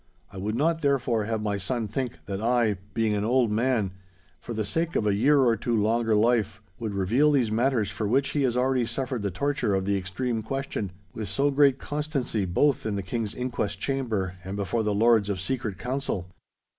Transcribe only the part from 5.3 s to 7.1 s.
or two of longer life, would